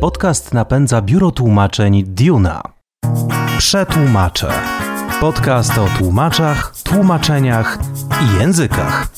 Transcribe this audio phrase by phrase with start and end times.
[0.00, 2.62] Podcast napędza biuro tłumaczeń Duna.
[3.58, 4.52] Przetłumaczę.
[5.20, 7.78] Podcast o tłumaczach, tłumaczeniach
[8.22, 9.08] i językach.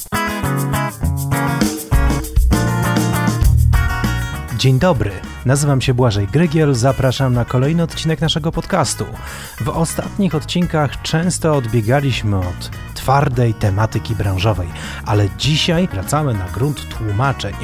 [4.59, 5.11] Dzień dobry.
[5.47, 9.05] Nazywam się Błażej Grygiel, zapraszam na kolejny odcinek naszego podcastu.
[9.61, 12.71] W ostatnich odcinkach często odbiegaliśmy od
[13.09, 14.69] twardej tematyki branżowej,
[15.07, 17.55] ale dzisiaj wracamy na grunt tłumaczeń.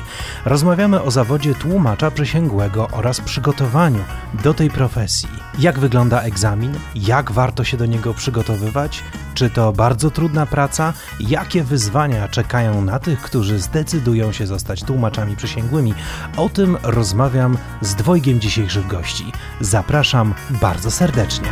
[0.45, 4.05] Rozmawiamy o zawodzie tłumacza przysięgłego oraz przygotowaniu
[4.43, 5.29] do tej profesji.
[5.59, 6.79] Jak wygląda egzamin?
[6.95, 9.03] Jak warto się do niego przygotowywać?
[9.35, 10.93] Czy to bardzo trudna praca?
[11.21, 15.95] Jakie wyzwania czekają na tych, którzy zdecydują się zostać tłumaczami przysięgłymi?
[16.37, 19.33] O tym rozmawiam z dwojgiem dzisiejszych gości.
[19.61, 21.49] Zapraszam bardzo serdecznie.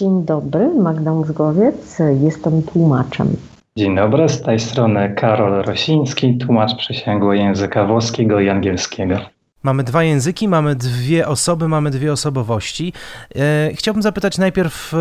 [0.00, 3.36] Dzień dobry, Magda Mózgowiec, jestem tłumaczem.
[3.76, 9.18] Dzień dobry, z tej strony Karol Rosiński, tłumacz przysięgły języka włoskiego i angielskiego.
[9.62, 12.92] Mamy dwa języki, mamy dwie osoby, mamy dwie osobowości.
[13.36, 14.96] E, chciałbym zapytać najpierw e,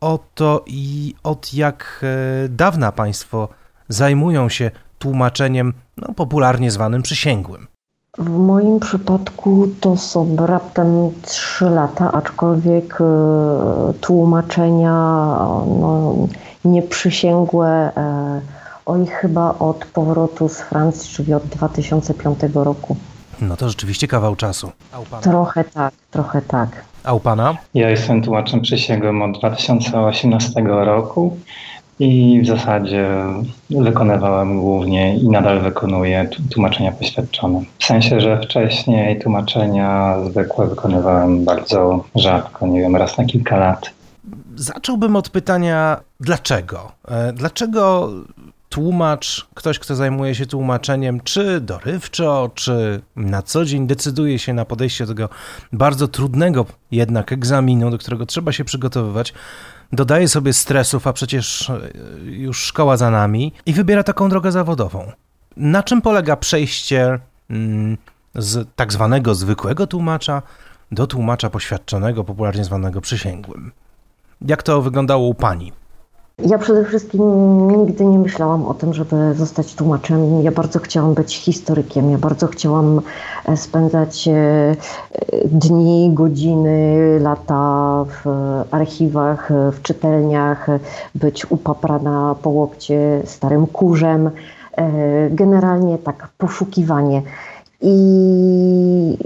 [0.00, 2.04] o to, i od jak
[2.44, 3.48] e, dawna Państwo
[3.88, 7.66] zajmują się tłumaczeniem no, popularnie zwanym przysięgłym.
[8.18, 13.04] W moim przypadku to są raptem 3 lata, aczkolwiek e,
[14.00, 14.92] tłumaczenia
[15.80, 16.14] no,
[16.64, 18.40] nieprzysięgłe, e,
[18.86, 22.96] oj chyba od powrotu z Francji, czyli od 2005 roku.
[23.40, 24.72] No to rzeczywiście kawał czasu.
[25.20, 26.84] Trochę tak, trochę tak.
[27.04, 27.56] A u Pana?
[27.74, 31.36] Ja jestem tłumaczem przysięgłym od 2018 roku
[31.98, 33.08] i w zasadzie
[33.70, 37.60] wykonywałem głównie i nadal wykonuję tłumaczenia poświadczone.
[37.78, 43.90] W sensie, że wcześniej tłumaczenia zwykłe wykonywałem bardzo rzadko, nie wiem, raz na kilka lat.
[44.56, 46.92] Zacząłbym od pytania dlaczego?
[47.08, 48.10] E, dlaczego
[48.68, 54.64] tłumacz, ktoś, kto zajmuje się tłumaczeniem, czy dorywczo, czy na co dzień, decyduje się na
[54.64, 55.28] podejście do tego
[55.72, 59.34] bardzo trudnego jednak egzaminu, do którego trzeba się przygotowywać,
[59.94, 61.80] dodaje sobie stresów, a przecież e,
[62.24, 65.12] już szkoła za nami, i wybiera taką drogę zawodową.
[65.56, 67.18] Na czym polega przejście
[67.50, 67.96] mm,
[68.34, 70.42] z tak zwanego zwykłego tłumacza
[70.92, 73.72] do tłumacza poświadczonego, popularnie zwanego przysięgłym?
[74.40, 75.72] Jak to wyglądało u pani?
[76.38, 77.22] Ja przede wszystkim
[77.68, 80.42] nigdy nie myślałam o tym, żeby zostać tłumaczem.
[80.42, 82.10] Ja bardzo chciałam być historykiem.
[82.10, 83.00] Ja bardzo chciałam
[83.44, 84.76] e, spędzać e,
[85.44, 88.26] dni, godziny, lata w
[88.70, 90.66] archiwach, w czytelniach,
[91.14, 94.30] być upaprana po łokcie starym kurzem.
[94.76, 97.22] E, generalnie tak poszukiwanie.
[97.80, 99.18] I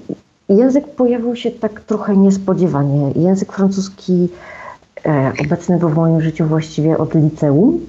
[0.49, 3.13] język pojawił się tak trochę niespodziewanie.
[3.17, 4.58] Język francuski E,
[5.45, 7.81] obecny był w moim życiu właściwie od liceum.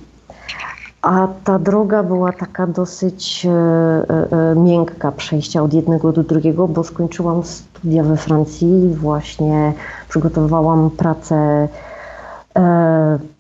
[1.02, 6.84] A ta droga była taka dosyć e, e, miękka przejścia od jednego do drugiego, bo
[6.84, 9.74] skończyłam studia we Francji, właśnie
[10.09, 11.68] przygotowywałam pracę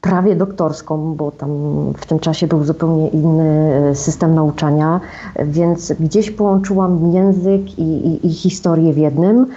[0.01, 1.49] prawie doktorską, bo tam
[1.97, 4.99] w tym czasie był zupełnie inny system nauczania,
[5.45, 9.47] więc gdzieś połączyłam język i, i, i historię w jednym.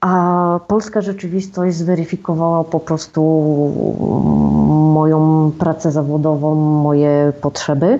[0.00, 3.22] A polska rzeczywistość zweryfikowała po prostu
[4.94, 7.98] moją pracę zawodową, moje potrzeby.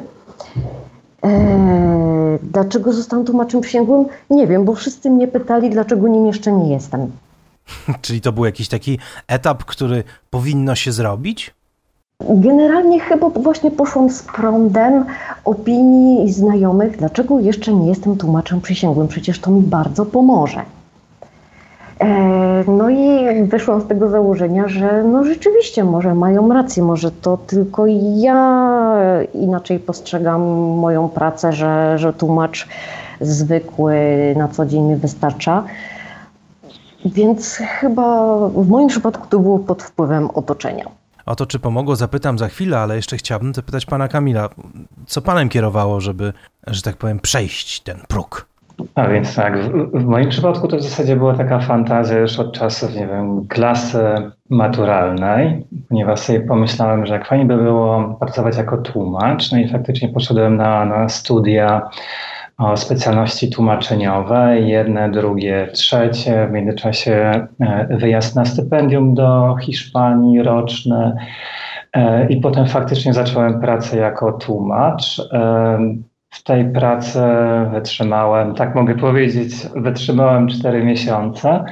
[1.22, 4.04] Eee, dlaczego zostałam tłumaczem przysięgłym?
[4.30, 7.10] Nie wiem, bo wszyscy mnie pytali, dlaczego nim jeszcze nie jestem.
[8.02, 8.98] Czyli to był jakiś taki
[9.28, 11.54] etap, który powinno się zrobić?
[12.30, 15.04] Generalnie chyba właśnie poszłam z prądem
[15.44, 19.08] opinii znajomych, dlaczego jeszcze nie jestem tłumaczem przysięgłym.
[19.08, 20.62] Przecież to mi bardzo pomoże.
[22.00, 27.36] E, no i wyszłam z tego założenia, że no rzeczywiście może mają rację, może to
[27.36, 27.86] tylko
[28.16, 28.98] ja
[29.34, 30.40] inaczej postrzegam
[30.78, 32.68] moją pracę, że, że tłumacz
[33.20, 33.94] zwykły
[34.36, 35.64] na co dzień mi wystarcza.
[37.04, 40.84] Więc chyba w moim przypadku to było pod wpływem otoczenia.
[41.26, 44.48] O to, czy pomogło, zapytam za chwilę, ale jeszcze chciałbym zapytać pana Kamila,
[45.06, 46.32] co panem kierowało, żeby,
[46.66, 48.47] że tak powiem, przejść ten próg?
[48.94, 52.52] A więc tak, w, w, moim przypadku to w zasadzie była taka fantazja już od
[52.52, 54.02] czasów, nie wiem, klasy
[54.50, 60.08] maturalnej, ponieważ sobie pomyślałem, że jak fajnie by było pracować jako tłumacz, no i faktycznie
[60.08, 61.88] poszedłem na, na studia
[62.58, 71.16] o specjalności tłumaczeniowe, jedne, drugie, trzecie, w międzyczasie e, wyjazd na stypendium do Hiszpanii roczny
[71.92, 75.20] e, i potem faktycznie zacząłem pracę jako tłumacz.
[76.30, 77.20] W tej pracy
[77.72, 81.64] wytrzymałem, tak mogę powiedzieć, wytrzymałem 4 miesiące.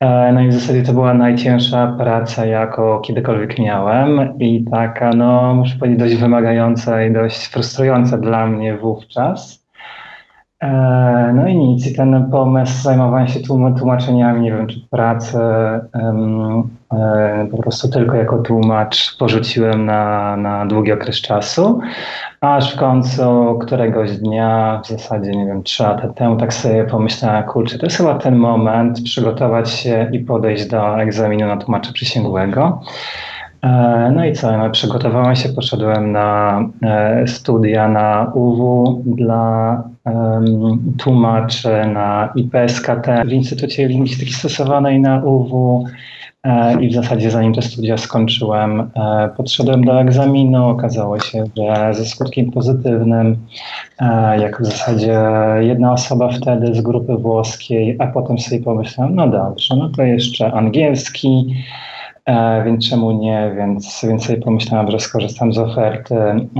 [0.00, 5.54] E, no i w zasadzie to była najcięższa praca, jaką kiedykolwiek miałem i taka, no
[5.54, 9.64] muszę powiedzieć, dość wymagająca i dość frustrująca dla mnie wówczas.
[10.60, 13.40] E, no i nic, i ten pomysł zajmowania się
[13.78, 15.40] tłumaczeniami, nie wiem, czy pracę
[15.94, 16.64] e,
[17.50, 21.80] po prostu tylko jako tłumacz porzuciłem na, na długi okres czasu,
[22.40, 27.44] aż w końcu któregoś dnia, w zasadzie nie wiem, trzy lata temu, tak sobie pomyślałem,
[27.44, 32.80] kurczę, to jest chyba ten moment przygotować się i podejść do egzaminu na tłumacza przysięgłego.
[33.64, 40.94] E, no i co, no, przygotowałem się, poszedłem na e, studia na UW dla um,
[40.98, 45.92] tłumaczy na IPSKT w Instytucie Lingwistyki Stosowanej na UW e,
[46.80, 48.90] i w zasadzie zanim te studia skończyłem,
[49.36, 50.68] podszedłem do egzaminu.
[50.68, 53.36] Okazało się, że ze skutkiem pozytywnym,
[54.40, 55.20] jak w zasadzie
[55.60, 60.52] jedna osoba wtedy z grupy włoskiej, a potem sobie pomyślałem, no dobrze, no to jeszcze
[60.52, 61.54] angielski,
[62.24, 63.54] E, więc czemu nie?
[63.56, 66.14] Więc, więc sobie pomyślałem, że skorzystam z oferty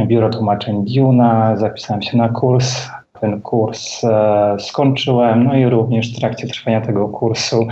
[0.07, 2.89] Biuro Tłumaczeń Duna, zapisałem się na kurs.
[3.21, 7.67] Ten kurs e, skończyłem, no i również w trakcie trwania tego kursu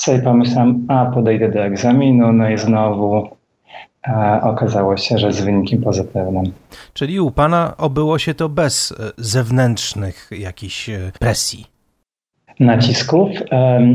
[0.00, 3.28] sobie pomyślałem, a podejdę do egzaminu, no i znowu
[4.08, 6.52] e, okazało się, że z wynikiem pozytywnym.
[6.92, 11.77] Czyli u Pana obyło się to bez zewnętrznych jakichś presji?
[12.60, 13.28] Nacisków.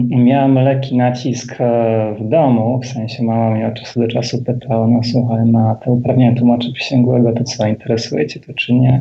[0.09, 4.87] Miałem lekki nacisk e, w domu, w sensie mama mnie od czasu do czasu pytała,
[4.87, 8.99] no słuchaj, ma te uprawnienia tłumacza przysięgłego, to co, interesuje cię to czy nie?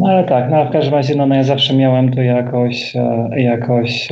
[0.00, 3.40] No ale tak, no w każdym razie no, no ja zawsze miałem to jakoś, e,
[3.40, 4.08] jakoś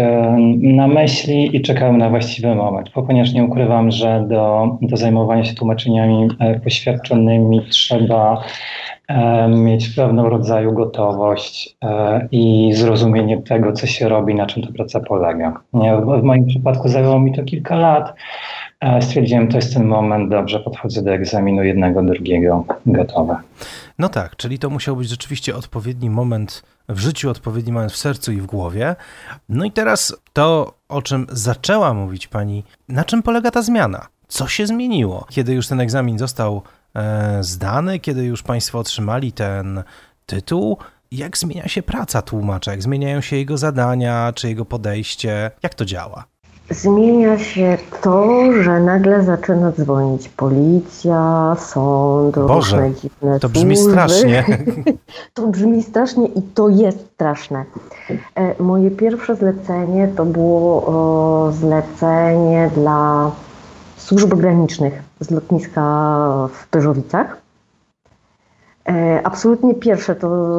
[0.59, 5.55] na myśli i czekałem na właściwy moment, ponieważ nie ukrywam, że do, do zajmowania się
[5.55, 8.43] tłumaczeniami e, poświadczonymi trzeba
[9.49, 15.01] mieć pewnego rodzaju gotowość e, i zrozumienie tego, co się robi, na czym ta praca
[15.01, 15.61] polega.
[16.21, 18.15] W moim przypadku zajęło mi to kilka lat.
[18.81, 23.37] E, stwierdziłem, to jest ten moment, dobrze, podchodzę do egzaminu jednego, drugiego, gotowe.
[23.99, 28.33] No tak, czyli to musiał być rzeczywiście odpowiedni moment w życiu, odpowiedni moment w sercu
[28.33, 28.97] i w głowie.
[29.49, 34.07] No i teraz to, o czym zaczęła mówić pani, na czym polega ta zmiana?
[34.29, 36.63] Co się zmieniło, kiedy już ten egzamin został
[37.41, 39.83] zdany, kiedy już Państwo otrzymali ten
[40.27, 40.77] tytuł?
[41.11, 42.71] Jak zmienia się praca tłumacza?
[42.71, 45.51] Jak zmieniają się jego zadania, czy jego podejście?
[45.63, 46.25] Jak to działa?
[46.71, 53.93] Zmienia się to, że nagle zaczyna dzwonić policja, sąd, Boże, różne dziwne To brzmi służby.
[53.93, 54.45] strasznie.
[55.35, 57.65] to brzmi strasznie i to jest straszne.
[58.35, 63.31] E, moje pierwsze zlecenie to było zlecenie dla
[63.97, 65.83] służb granicznych z lotniska
[66.53, 67.37] w Pyrzowicach.
[68.89, 70.57] E, absolutnie pierwsze to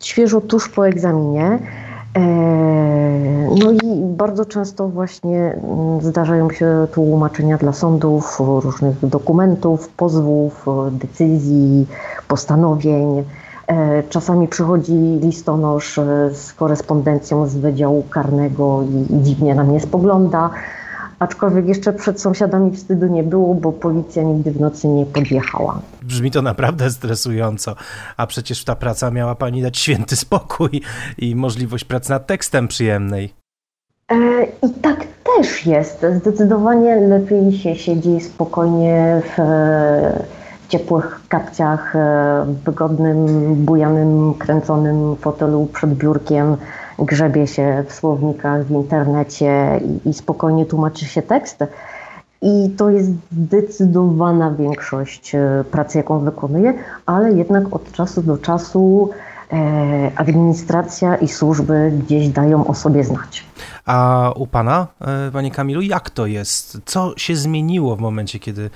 [0.00, 1.58] świeżo tuż po egzaminie.
[2.16, 2.20] E,
[3.64, 11.86] no i bardzo często właśnie mm, zdarzają się tłumaczenia dla sądów, różnych dokumentów, pozwów, decyzji,
[12.28, 13.24] postanowień.
[13.66, 14.92] E, czasami przychodzi
[15.22, 16.00] listonosz
[16.32, 20.50] z korespondencją z Wydziału Karnego i, i dziwnie na mnie spogląda.
[21.22, 25.80] Aczkolwiek jeszcze przed sąsiadami wstydu nie było, bo policja nigdy w nocy nie podjechała.
[26.02, 27.74] Brzmi to naprawdę stresująco,
[28.16, 30.80] a przecież ta praca miała pani dać święty spokój
[31.18, 33.34] i możliwość pracy nad tekstem przyjemnej.
[34.12, 36.06] E, I tak też jest.
[36.16, 39.42] Zdecydowanie lepiej się siedzi spokojnie w,
[40.64, 46.56] w ciepłych kapciach, e, w wygodnym, bujanym, kręconym fotelu przed biurkiem
[47.04, 51.64] grzebie się w słownikach, w internecie i, i spokojnie tłumaczy się tekst.
[52.42, 56.74] I to jest zdecydowana większość e, pracy, jaką wykonuję,
[57.06, 59.10] ale jednak od czasu do czasu
[59.52, 63.44] e, administracja i służby gdzieś dają o sobie znać.
[63.86, 66.78] A u pana, e, panie Kamilu, jak to jest?
[66.84, 68.70] Co się zmieniło w momencie, kiedy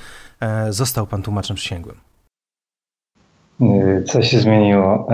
[0.71, 2.06] został pan tłumaczem przysięgłym?
[3.61, 5.09] Y, co się zmieniło?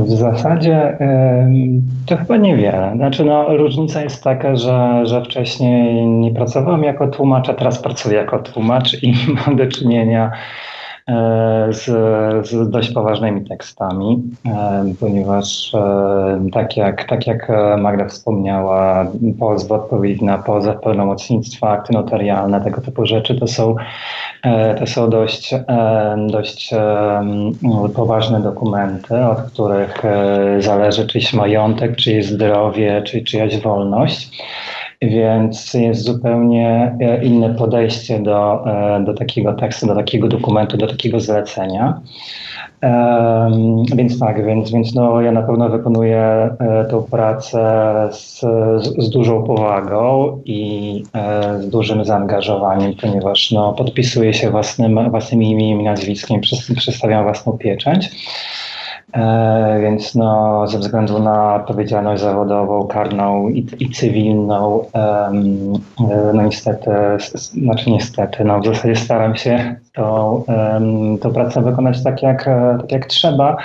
[0.00, 0.98] W zasadzie
[2.06, 2.92] to chyba niewiele.
[2.96, 8.16] Znaczy, no, różnica jest taka, że, że wcześniej nie pracowałem jako tłumacz, a teraz pracuję
[8.16, 9.14] jako tłumacz i
[9.46, 10.30] mam do czynienia
[11.70, 11.84] z,
[12.48, 19.06] z dość poważnymi tekstami, e, ponieważ e, tak jak, tak jak Magda wspomniała,
[19.40, 23.76] pozw, odpowiedź na pozew, pełnomocnictwa, akty notarialne, tego typu rzeczy to są,
[24.78, 25.54] to są dość,
[26.26, 26.74] dość
[27.94, 30.02] poważne dokumenty, od których
[30.58, 34.42] zależy czyjś majątek, czyjeś zdrowie, czy czyjaś wolność.
[35.02, 38.64] Więc jest zupełnie inne podejście do,
[39.04, 42.00] do takiego tekstu, do takiego dokumentu, do takiego zlecenia.
[43.96, 47.58] Więc tak, więc, więc no, ja na pewno wykonuję e, tą pracę
[48.12, 48.40] z,
[48.98, 55.80] z, dużą powagą i e, z dużym zaangażowaniem, ponieważ no, podpisuję się własnym, własnymi imieniem
[55.80, 56.40] i nazwiskiem,
[56.76, 58.10] przedstawiam własną pieczęć.
[59.14, 64.84] E, więc no, ze względu na odpowiedzialność zawodową, karną i, i cywilną,
[66.34, 66.90] no niestety,
[67.34, 70.42] znaczy niestety, no w zasadzie staram się tą,
[71.20, 72.44] tą pracę wykonać tak jak,
[72.80, 73.56] tak jak trzeba.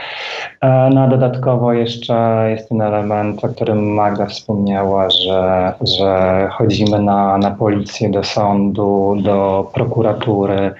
[0.61, 7.01] E, no a dodatkowo jeszcze jest ten element, o którym Magda wspomniała, że, że chodzimy
[7.01, 10.71] na, na policję, do sądu, do prokuratury.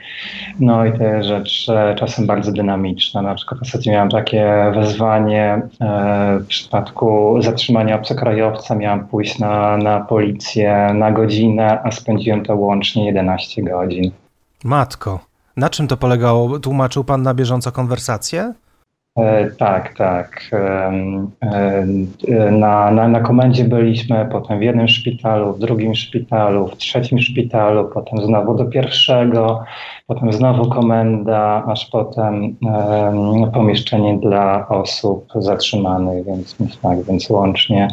[0.59, 3.21] No i to jest rzecz czasem bardzo dynamiczna.
[3.21, 8.75] Na przykład ostatnio miałam takie wezwanie e, w przypadku zatrzymania obcokrajowca.
[8.75, 14.11] Miałam pójść na, na policję na godzinę, a spędziłem to łącznie 11 godzin.
[14.63, 15.19] Matko,
[15.57, 16.59] na czym to polegało?
[16.59, 18.53] Tłumaczył pan na bieżąco konwersację?
[19.17, 20.49] E, tak, tak.
[20.53, 20.91] E,
[21.41, 27.19] e, na, na, na komendzie byliśmy, potem w jednym szpitalu, w drugim szpitalu, w trzecim
[27.19, 29.63] szpitalu, potem znowu do pierwszego,
[30.07, 32.55] potem znowu komenda, aż potem
[33.53, 37.87] pomieszczenie dla osób zatrzymanych, więc tak, więc łącznie,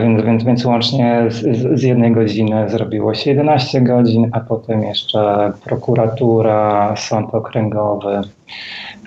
[0.00, 5.52] więc, więc, więc łącznie z, z jednej godziny zrobiło się 11 godzin, a potem jeszcze
[5.64, 8.20] prokuratura, sąd okręgowy.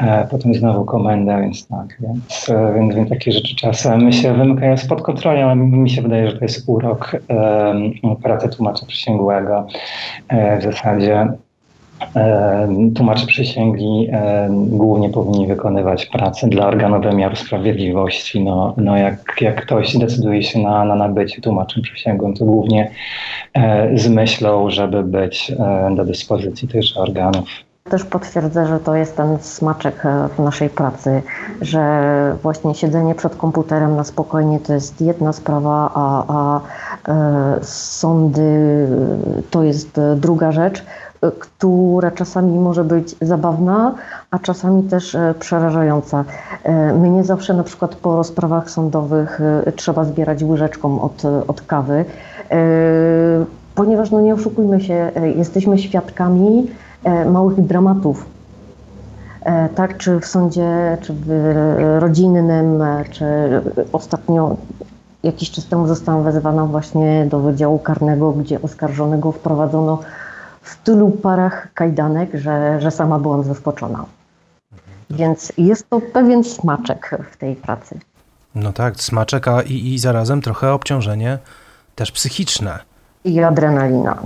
[0.02, 4.78] E, potem znowu komenda, więc tak, więc, e, więc, więc takie rzeczy czasem się wymykają
[4.78, 7.16] spod kontroli, ale mi się wydaje, że to jest urok
[8.24, 9.68] pracy tłumacza przysięgłego.
[10.28, 11.28] E, w zasadzie
[12.96, 14.10] Tłumacze przysięgli
[14.50, 18.44] głównie powinni wykonywać pracę dla organu wymiaru sprawiedliwości.
[18.44, 22.92] No, no jak, jak ktoś decyduje się na, na nabycie tłumaczem przysięgłym, to głównie
[23.96, 25.52] z myślą, żeby być
[25.96, 27.50] do dyspozycji tychże organów.
[27.90, 31.22] Też potwierdzę, że to jest ten smaczek e, w naszej pracy,
[31.62, 36.62] że właśnie siedzenie przed komputerem na spokojnie to jest jedna sprawa, a, a
[37.08, 38.88] e, sądy
[39.52, 40.86] to jest druga rzecz,
[41.22, 43.96] e, która czasami może być zabawna,
[44.32, 46.26] a czasami też przerażająca.
[46.96, 49.40] Mnie zawsze na przykład po rozprawach sądowych
[49.76, 52.06] trzeba zbierać łyżeczką od, od kawy,
[53.76, 56.91] ponieważ no nie oszukujmy się, jesteśmy świadkami E,
[57.26, 58.26] małych dramatów.
[59.42, 61.30] E, tak, czy w sądzie, czy w
[62.00, 63.26] rodzinnym, e, czy
[63.92, 64.58] ostatnio
[65.24, 70.00] jakiś czas temu zostałam wezwana właśnie do wydziału karnego, gdzie oskarżonego wprowadzono
[70.62, 74.06] w tylu parach kajdanek, że, że sama byłam zaskoczona.
[75.10, 78.00] Więc jest to pewien smaczek w tej pracy.
[78.56, 81.38] No tak, smaczek, a i, i zarazem trochę obciążenie
[81.96, 82.80] też psychiczne.
[83.24, 84.18] I adrenalina.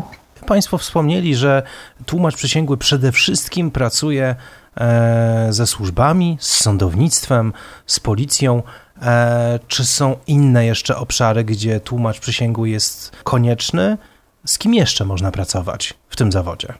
[0.46, 1.64] Państwo wspomnieli, że
[2.06, 4.36] tłumacz przysięgły przede wszystkim pracuje
[4.78, 7.54] e, ze służbami, z sądownictwem,
[7.86, 8.64] z policją.
[9.02, 13.98] E, czy są inne jeszcze obszary, gdzie tłumacz przysięgły jest konieczny?
[14.46, 16.74] Z kim jeszcze można pracować w tym zawodzie?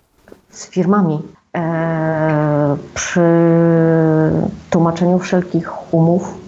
[0.50, 1.20] Z firmami.
[1.56, 3.22] E, przy
[4.70, 6.45] tłumaczeniu wszelkich umów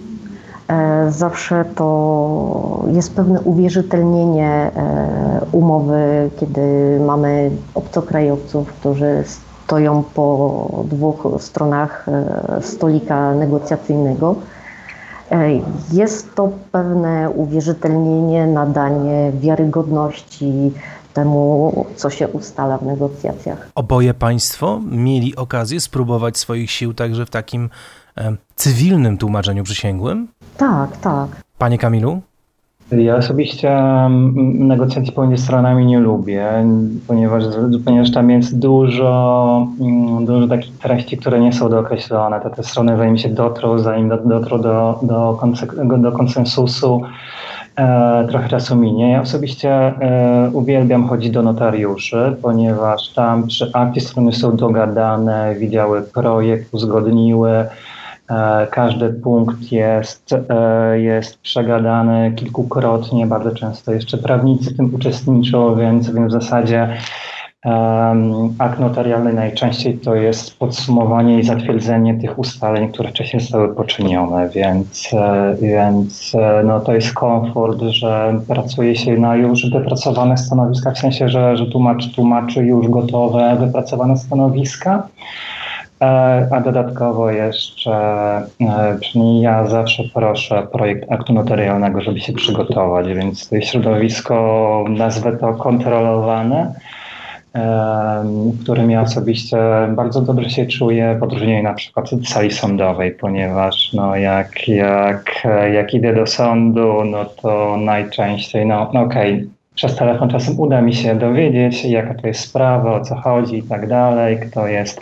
[1.09, 9.23] zawsze to jest pewne uwierzytelnienie e, umowy, kiedy mamy obcokrajowców, którzy
[9.65, 14.35] stoją po dwóch stronach e, stolika negocjacyjnego.
[15.93, 20.71] Jest to pewne uwierzytelnienie, nadanie wiarygodności
[21.13, 23.69] temu, co się ustala w negocjacjach.
[23.75, 27.69] Oboje państwo mieli okazję spróbować swoich sił także w takim
[28.55, 30.27] cywilnym tłumaczeniu przysięgłym?
[30.57, 31.27] Tak, tak.
[31.57, 32.21] Panie Kamilu?
[32.91, 33.81] Ja osobiście
[34.59, 36.45] negocjacji pomiędzy stronami nie lubię,
[37.07, 37.43] ponieważ,
[37.85, 42.41] ponieważ tam jest dużo, mm, dużo takich treści, które nie są dookreślone.
[42.41, 45.39] Te, te strony, zanim się dotrą, zanim dotrą do, do,
[45.97, 47.01] do konsensusu,
[47.75, 49.11] e, trochę czasu minie.
[49.11, 56.01] Ja osobiście e, uwielbiam chodzić do notariuszy, ponieważ tam przy akcie strony są dogadane, widziały
[56.01, 57.69] projekt, uzgodniły, E,
[58.71, 66.11] każdy punkt jest, e, jest przegadany kilkukrotnie, bardzo często jeszcze prawnicy w tym uczestniczą, więc,
[66.11, 66.97] więc w zasadzie
[67.65, 74.49] um, akt notarialny najczęściej to jest podsumowanie i zatwierdzenie tych ustaleń, które wcześniej zostały poczynione,
[74.49, 80.99] więc, e, więc no, to jest komfort, że pracuje się na już wypracowane stanowiska, w
[80.99, 85.07] sensie, że, że tłumacz tłumaczy już gotowe, wypracowane stanowiska.
[85.17, 85.56] E,
[86.51, 87.93] a dodatkowo jeszcze,
[88.61, 95.37] e, ja zawsze proszę projekt aktu notarialnego, żeby się przygotować, więc to jest środowisko, nazwę
[95.37, 96.73] to kontrolowane,
[98.53, 99.57] w którym ja osobiście
[99.95, 105.47] bardzo dobrze się czuję w odróżnieniu na przykład od sali sądowej, ponieważ no jak, jak,
[105.73, 110.81] jak idę do sądu, no to najczęściej, no, no okej, okay, przez telefon czasem uda
[110.81, 115.01] mi się dowiedzieć, jaka to jest sprawa, o co chodzi i tak dalej, kto jest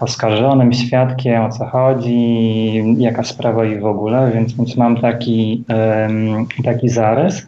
[0.00, 5.64] oskarżonym, świadkiem, o co chodzi, jaka sprawa i w ogóle, więc, więc mam taki,
[6.64, 7.46] taki zarys.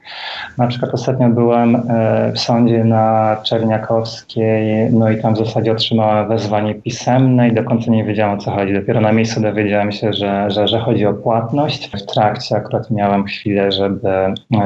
[0.59, 6.29] Na przykład ostatnio byłem e, w sądzie na Czerniakowskiej, no i tam w zasadzie otrzymałem
[6.29, 8.75] wezwanie pisemne i do końca nie wiedziałem o co chodzi.
[8.75, 11.91] Dopiero na miejscu dowiedziałem się, że, że, że chodzi o płatność.
[11.91, 14.09] W trakcie akurat miałem chwilę, żeby,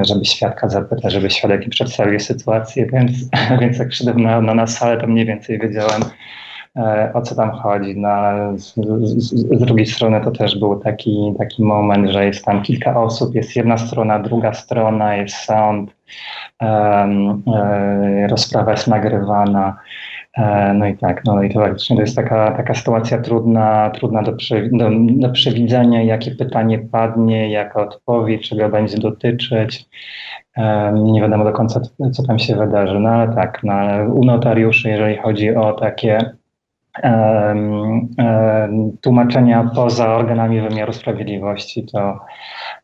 [0.03, 3.11] żeby świadka zapytać, żeby świadek mi przedstawił sytuację, więc,
[3.61, 6.03] więc jak przyszedłem na, na, na salę, to mniej więcej wiedziałem,
[7.15, 7.95] o co tam chodzi.
[7.97, 8.11] No,
[8.59, 13.01] z, z, z, drugiej strony to też był taki, taki moment, że jest tam kilka
[13.01, 15.97] osób, jest jedna strona, druga strona, jest sąd,
[16.61, 19.77] um, e, rozprawa jest nagrywana.
[20.37, 24.23] E, no i tak, no i to faktycznie to jest taka, taka sytuacja trudna, trudna
[24.23, 29.85] do, przy, do, do przewidzenia, jakie pytanie padnie, jaka odpowiedź, czego będzie dotyczyć.
[30.95, 31.81] Nie wiadomo do końca,
[32.13, 33.01] co tam się wydarzy.
[33.01, 36.37] No ale tak, no, ale u notariuszy, jeżeli chodzi o takie
[39.01, 42.21] tłumaczenia poza organami wymiaru sprawiedliwości, to,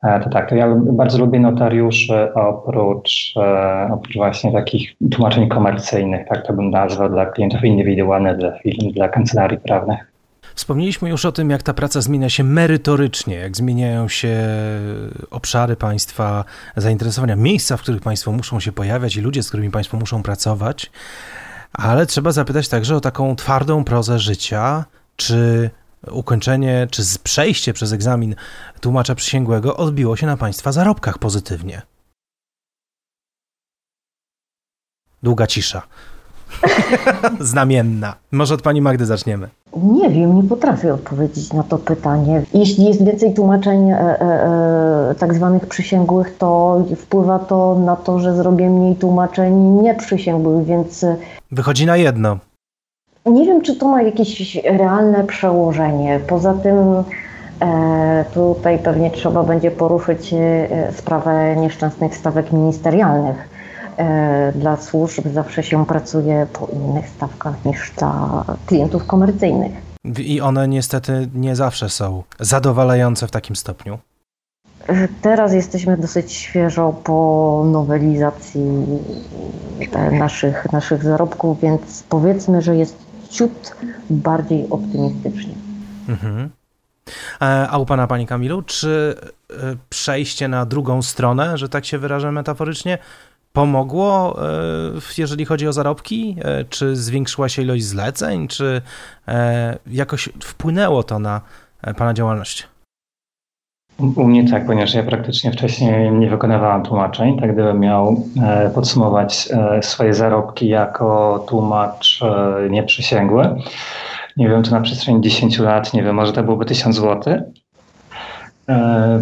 [0.02, 6.28] e, to tak, to ja bardzo lubię notariuszy oprócz, e, oprócz właśnie takich tłumaczeń komercyjnych,
[6.28, 10.12] tak to bym nazwał dla klientów indywidualnych, dla firm, dla kancelarii prawnych.
[10.54, 14.36] Wspomnieliśmy już o tym, jak ta praca zmienia się merytorycznie, jak zmieniają się
[15.30, 16.44] obszary państwa
[16.76, 20.90] zainteresowania, miejsca, w których państwo muszą się pojawiać i ludzie, z którymi państwo muszą pracować.
[21.72, 24.84] Ale trzeba zapytać także o taką twardą prozę życia,
[25.16, 25.70] czy
[26.10, 28.34] ukończenie, czy przejście przez egzamin
[28.80, 31.82] tłumacza przysięgłego odbiło się na Państwa zarobkach pozytywnie.
[35.22, 35.82] Długa cisza.
[37.40, 38.16] Znamienna.
[38.32, 39.48] Może od pani Magdy zaczniemy.
[39.76, 42.42] Nie wiem, nie potrafię odpowiedzieć na to pytanie.
[42.54, 44.20] Jeśli jest więcej tłumaczeń e, e,
[45.10, 51.04] e, tak zwanych przysięgłych, to wpływa to na to, że zrobię mniej tłumaczeń nieprzysięgłych, więc.
[51.04, 51.16] E,
[51.50, 52.36] Wychodzi na jedno.
[53.26, 56.20] Nie wiem, czy to ma jakieś realne przełożenie.
[56.28, 56.76] Poza tym
[57.60, 63.51] e, tutaj pewnie trzeba będzie poruszyć e, sprawę nieszczęsnych stawek ministerialnych
[64.54, 69.72] dla służb zawsze się pracuje po innych stawkach niż dla klientów komercyjnych.
[70.18, 73.98] I one niestety nie zawsze są zadowalające w takim stopniu.
[74.86, 78.62] E, teraz jesteśmy dosyć świeżo po nowelizacji
[79.92, 82.96] e, naszych, naszych zarobków, więc powiedzmy, że jest
[83.30, 83.76] ciut
[84.10, 85.54] bardziej optymistycznie.
[86.08, 86.50] Mhm.
[87.70, 89.14] A u pana, pani Kamilu, czy
[89.90, 92.98] przejście na drugą stronę, że tak się wyrażę metaforycznie,
[93.52, 94.50] pomogło, e,
[95.18, 96.36] jeżeli chodzi o zarobki?
[96.44, 98.48] E, czy zwiększyła się ilość zleceń?
[98.48, 98.82] Czy
[99.28, 101.40] e, jakoś wpłynęło to na
[101.96, 102.68] Pana działalność?
[104.16, 107.40] U mnie tak, ponieważ ja praktycznie wcześniej nie wykonywałam tłumaczeń.
[107.40, 108.24] Tak gdybym miał
[108.74, 109.48] podsumować
[109.82, 112.20] swoje zarobki jako tłumacz
[112.70, 113.56] nieprzysięgły,
[114.36, 117.52] nie wiem, czy na przestrzeni 10 lat, nie wiem, może to byłoby 1000 zł,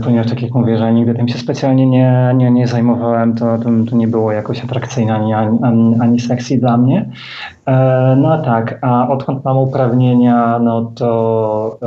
[0.04, 3.64] ponieważ tak jak mówię, że nigdy tym się specjalnie nie, nie, nie zajmowałem, to, to,
[3.90, 7.10] to nie było jakoś atrakcyjne ani, ani, ani sexy dla mnie.
[7.66, 11.78] E, no tak, a odkąd mam uprawnienia, no to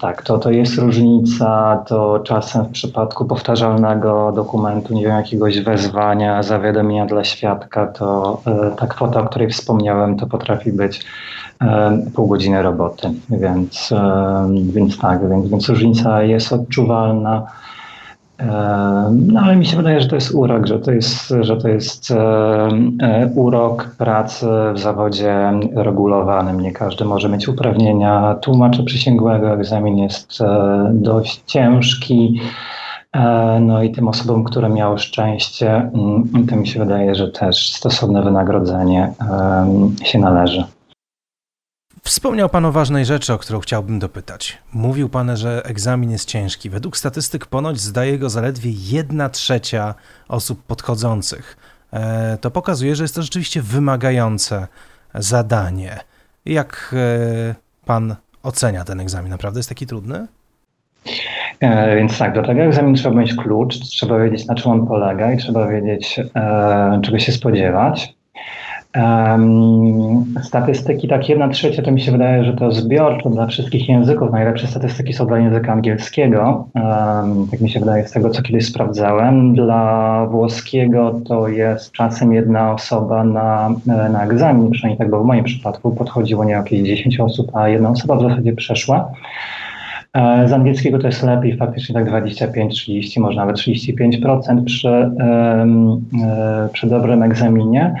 [0.00, 6.42] tak, to, to jest różnica, to czasem w przypadku powtarzalnego dokumentu, nie wiem, jakiegoś wezwania,
[6.42, 11.04] zawiadomienia dla świadka, to e, ta kwota, o której wspomniałem, to potrafi być
[12.14, 13.94] pół godziny roboty, więc,
[14.50, 17.46] więc tak, więc, więc różnica jest odczuwalna.
[19.10, 22.10] No ale mi się wydaje, że to jest urok, że to jest, że to jest
[22.10, 26.60] e, urok pracy w zawodzie regulowanym.
[26.60, 29.52] Nie każdy może mieć uprawnienia tłumacza przysięgłego.
[29.52, 32.40] Egzamin jest e, dość ciężki.
[33.12, 37.72] E, no i tym osobom, które miały szczęście, mm, to mi się wydaje, że też
[37.72, 39.12] stosowne wynagrodzenie
[40.04, 40.64] się należy.
[42.10, 44.58] Wspomniał Pan o ważnej rzeczy, o którą chciałbym dopytać.
[44.72, 46.70] Mówił Pan, że egzamin jest ciężki.
[46.70, 49.94] Według statystyk ponoć zdaje go zaledwie jedna trzecia
[50.28, 51.56] osób podchodzących.
[51.92, 54.66] E, to pokazuje, że jest to rzeczywiście wymagające
[55.14, 55.98] zadanie.
[56.46, 56.94] Jak
[57.50, 59.30] e, Pan ocenia ten egzamin?
[59.30, 60.26] Naprawdę jest taki trudny?
[61.60, 65.32] E, więc tak, do tego egzaminu trzeba mieć klucz, trzeba wiedzieć na czym on polega
[65.32, 66.20] i trzeba wiedzieć,
[67.02, 68.14] czego się spodziewać.
[68.96, 74.32] Um, statystyki, tak jedna trzecia to mi się wydaje, że to zbiorczo dla wszystkich języków.
[74.32, 76.68] Najlepsze statystyki są dla języka angielskiego.
[76.74, 79.54] Um, tak mi się wydaje z tego, co kiedyś sprawdzałem.
[79.54, 85.44] Dla włoskiego to jest czasem jedna osoba na, na egzamin, przynajmniej tak było w moim
[85.44, 85.90] przypadku.
[85.90, 89.12] Podchodziło nie jakieś 10 osób, a jedna osoba w zasadzie przeszła.
[90.12, 96.86] E, z angielskiego to jest lepiej, faktycznie tak 25-30, może nawet 35% przy, e, przy
[96.86, 97.94] dobrym egzaminie.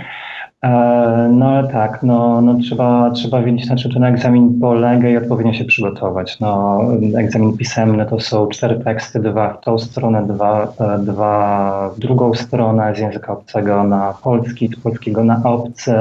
[0.64, 5.52] E, no tak, no, no trzeba, trzeba wiedzieć, na czym ten egzamin polega i odpowiednio
[5.52, 6.40] się przygotować.
[6.40, 6.80] No,
[7.18, 12.94] egzamin pisemny to są cztery teksty, dwa w tą stronę, dwa, dwa w drugą stronę,
[12.94, 15.94] z języka obcego na polski, z polskiego na obcy.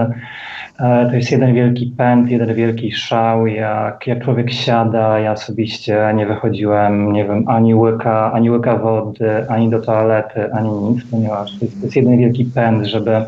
[0.79, 3.47] E, to jest jeden wielki pęd, jeden wielki szał.
[3.47, 9.49] Jak, jak człowiek siada, ja osobiście nie wychodziłem, nie wiem, ani łyka, ani łyka wody,
[9.49, 13.25] ani do toalety, ani nic, ponieważ to jest, to jest jeden wielki pęd, żeby,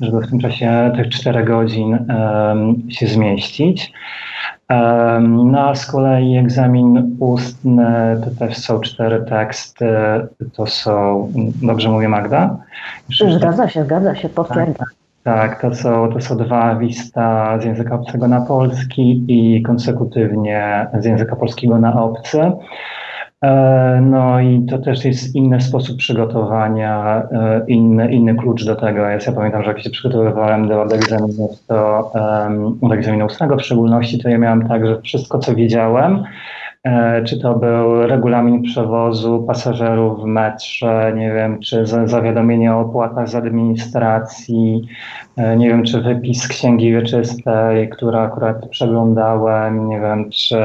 [0.00, 2.06] żeby w tym czasie tych czterech godzin
[2.88, 3.92] się zmieścić.
[5.20, 9.86] No a z kolei egzamin ustny to też są cztery teksty,
[10.56, 11.28] to są,
[11.62, 12.56] dobrze mówię Magda?
[13.38, 14.86] Zgadza się, zgadza się, potwierdzam.
[15.24, 20.86] Tak, tak, to są, to są dwa wista z języka obcego na polski i konsekutywnie
[21.00, 22.52] z języka polskiego na obcy.
[23.42, 29.00] E, no i to też jest inny sposób przygotowania, e, inny, inny klucz do tego.
[29.00, 32.12] Ja pamiętam, że jak się przygotowywałem do, egzaminu, to
[32.82, 36.24] do egzaminu ustnego w szczególności, to ja miałem tak, że wszystko co wiedziałem,
[37.24, 43.34] czy to był regulamin przewozu pasażerów w metrze, nie wiem, czy zawiadomienie o opłatach z
[43.34, 44.88] administracji,
[45.36, 50.58] e, nie wiem, czy wypis księgi wieczystej, która akurat przeglądałem, nie wiem, czy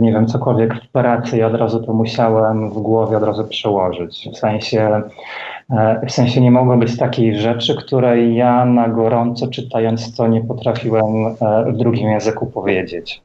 [0.00, 4.28] nie wiem, cokolwiek w pracy i od razu to musiałem w głowie od razu przełożyć.
[4.32, 5.02] W sensie,
[5.70, 10.40] e, w sensie nie mogło być takiej rzeczy, której ja na gorąco czytając to nie
[10.40, 11.34] potrafiłem
[11.66, 13.22] w drugim języku powiedzieć.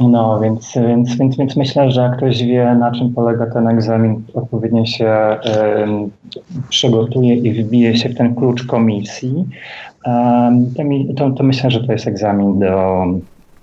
[0.00, 4.22] No, więc, więc, więc, więc myślę, że jak ktoś wie, na czym polega ten egzamin,
[4.34, 5.38] odpowiednio się
[6.68, 9.44] przygotuje i wbije się w ten klucz komisji,
[10.76, 13.04] to, mi, to, to, myślę, że to jest egzamin do,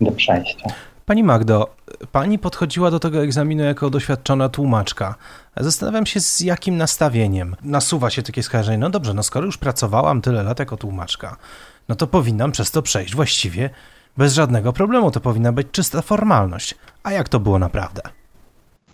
[0.01, 0.69] do przejścia.
[1.05, 1.67] Pani Magdo,
[2.11, 5.15] pani podchodziła do tego egzaminu jako doświadczona tłumaczka.
[5.57, 8.77] Zastanawiam się, z jakim nastawieniem nasuwa się takie skojarzenie.
[8.77, 11.37] No dobrze, no skoro już pracowałam tyle lat jako tłumaczka,
[11.89, 13.69] no to powinnam przez to przejść właściwie
[14.17, 15.11] bez żadnego problemu.
[15.11, 16.75] To powinna być czysta formalność.
[17.03, 18.01] A jak to było naprawdę?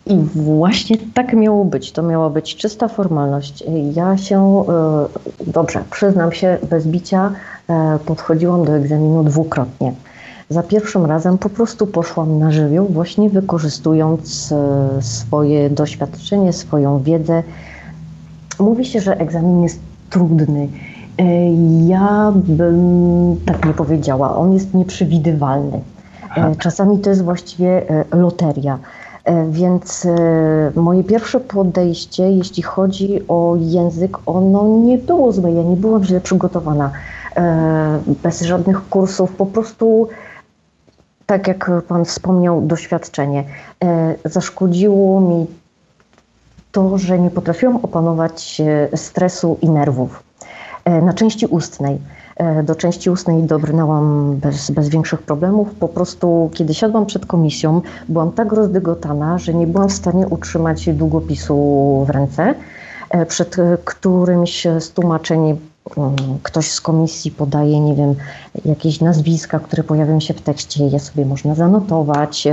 [0.05, 1.91] I właśnie tak miało być.
[1.91, 3.63] To miała być czysta formalność.
[3.93, 4.63] Ja się,
[5.47, 7.31] e, dobrze, przyznam się, bez bicia
[7.69, 9.93] e, podchodziłam do egzaminu dwukrotnie.
[10.49, 17.43] Za pierwszym razem po prostu poszłam na żywioł, właśnie wykorzystując e, swoje doświadczenie, swoją wiedzę.
[18.59, 19.79] Mówi się, że egzamin jest
[20.09, 20.67] trudny
[21.87, 24.35] ja bym tak nie powiedziała.
[24.35, 25.81] On jest nieprzewidywalny.
[26.35, 28.79] E, czasami to jest właściwie e, loteria.
[29.49, 30.07] Więc
[30.75, 35.51] moje pierwsze podejście, jeśli chodzi o język, ono nie było złe.
[35.51, 36.91] Ja nie byłam źle przygotowana.
[38.23, 40.07] Bez żadnych kursów, po prostu,
[41.25, 43.43] tak jak Pan wspomniał, doświadczenie.
[44.25, 45.47] Zaszkodziło mi
[46.71, 48.61] to, że nie potrafiłam opanować
[48.95, 50.28] stresu i nerwów.
[50.85, 51.97] E, na części ustnej.
[52.35, 55.75] E, do części ustnej dobrnęłam bez, bez większych problemów.
[55.75, 60.89] Po prostu, kiedy siadłam przed komisją, byłam tak rozdygotana, że nie byłam w stanie utrzymać
[60.89, 61.55] długopisu
[62.07, 62.55] w ręce,
[63.09, 65.39] e, przed którymś z tłumaczeń
[65.97, 68.15] mm, ktoś z komisji podaje, nie wiem,
[68.65, 72.47] jakieś nazwiska, które pojawią się w tekście, je sobie można zanotować.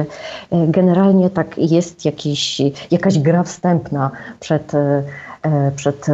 [0.69, 4.11] Generalnie tak jest jakieś, jakaś gra wstępna
[4.41, 4.73] przed,
[5.77, 6.07] przed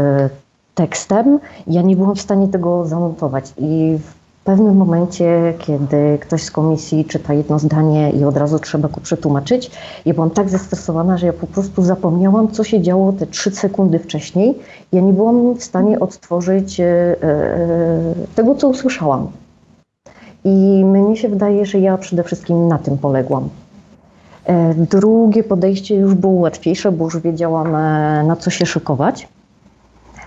[0.75, 1.39] tekstem.
[1.67, 3.99] Ja nie byłam w stanie tego zanotować i
[4.43, 9.01] w pewnym momencie, kiedy ktoś z komisji czyta jedno zdanie i od razu trzeba go
[9.01, 9.71] przetłumaczyć,
[10.07, 13.99] ja byłam tak zestresowana, że ja po prostu zapomniałam, co się działo te trzy sekundy
[13.99, 14.59] wcześniej.
[14.93, 19.29] Ja nie byłam w stanie odtworzyć e, e, tego, co usłyszałam.
[20.45, 23.49] I mnie się wydaje, że ja przede wszystkim na tym poległam.
[24.45, 27.73] E, drugie podejście już było łatwiejsze, bo już wiedziałam,
[28.27, 29.29] na co się szykować.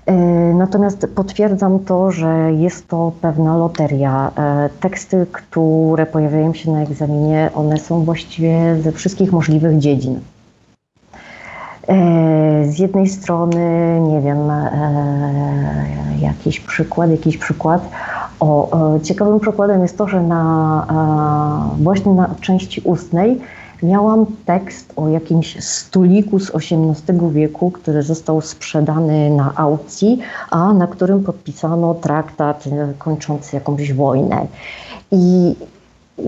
[0.06, 0.14] E,
[0.54, 4.32] natomiast potwierdzam to, że jest to pewna loteria.
[4.38, 10.20] E, teksty, które pojawiają się na egzaminie, one są właściwie ze wszystkich możliwych dziedzin.
[11.88, 14.38] E, z jednej strony, nie wiem,
[16.20, 17.90] jakiś przykład, jakiś przykład.
[18.40, 23.42] O, ciekawym przykładem jest to, że na, właśnie na części ustnej
[23.84, 30.88] Miałam tekst o jakimś stoliku z XVIII wieku, który został sprzedany na aukcji, a na
[30.88, 32.64] którym podpisano traktat
[32.98, 34.48] kończący jakąś wojnę.
[35.12, 35.56] I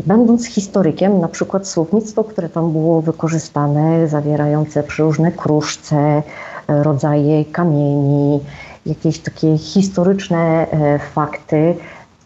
[0.06, 6.24] Będąc historykiem, na przykład słownictwo, które tam było wykorzystane, zawierające przeróżne kruszce,
[6.68, 8.40] rodzaje kamieni,
[8.86, 11.76] jakieś takie historyczne e, fakty,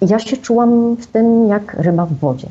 [0.01, 2.47] ja się czułam w tym jak ryba w wodzie.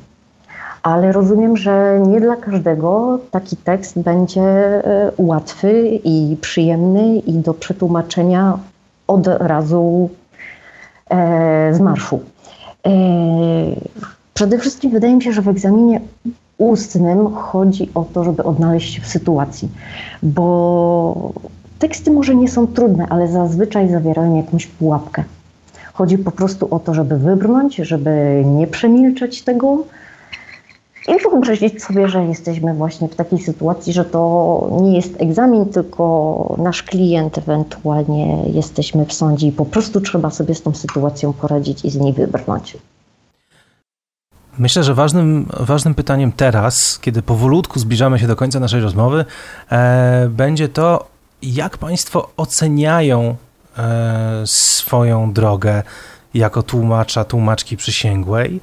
[0.82, 7.54] Ale rozumiem, że nie dla każdego taki tekst będzie e, łatwy i przyjemny i do
[7.54, 8.58] przetłumaczenia
[9.06, 10.10] od razu
[11.10, 12.20] e, z marszu.
[14.34, 16.00] Przede wszystkim wydaje mi się, że w egzaminie
[16.58, 19.68] ustnym chodzi o to, żeby odnaleźć się w sytuacji,
[20.22, 21.32] bo
[21.78, 25.24] teksty może nie są trudne, ale zazwyczaj zawierają jakąś pułapkę.
[25.92, 29.78] Chodzi po prostu o to, żeby wybrnąć, żeby nie przemilczeć tego
[31.08, 36.54] i wyobrazić sobie, że jesteśmy właśnie w takiej sytuacji, że to nie jest egzamin, tylko
[36.58, 41.84] nasz klient, ewentualnie jesteśmy w sądzie i po prostu trzeba sobie z tą sytuacją poradzić
[41.84, 42.76] i z niej wybrnąć.
[44.58, 49.24] Myślę, że ważnym, ważnym pytaniem teraz, kiedy powolutku zbliżamy się do końca naszej rozmowy,
[49.72, 51.06] e, będzie to,
[51.42, 53.36] jak Państwo oceniają
[53.78, 55.82] e, swoją drogę
[56.34, 58.60] jako tłumacza, tłumaczki przysięgłej.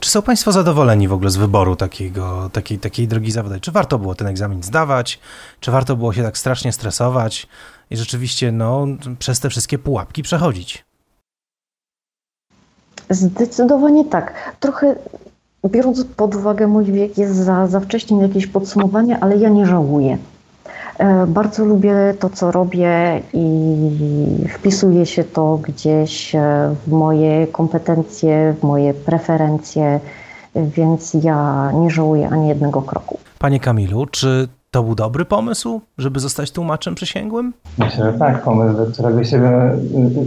[0.00, 3.60] Czy są Państwo zadowoleni w ogóle z wyboru takiego, takiej, takiej drogi zawodowej?
[3.60, 5.20] Czy warto było ten egzamin zdawać?
[5.60, 7.46] Czy warto było się tak strasznie stresować
[7.90, 8.86] i rzeczywiście no,
[9.18, 10.84] przez te wszystkie pułapki przechodzić?
[13.10, 14.56] Zdecydowanie tak.
[14.60, 14.96] Trochę
[15.66, 20.18] biorąc pod uwagę mój wiek, jest za, za wcześnie jakieś podsumowanie, ale ja nie żałuję.
[20.98, 23.48] E, bardzo lubię to, co robię i
[24.48, 30.00] wpisuje się to gdzieś e, w moje kompetencje, w moje preferencje,
[30.54, 33.18] więc ja nie żałuję ani jednego kroku.
[33.38, 37.52] Panie Kamilu, czy to był dobry pomysł, żeby zostać tłumaczem przysięgłym?
[37.78, 38.42] Myślę, że tak.
[38.42, 39.38] Pomysł, do którego się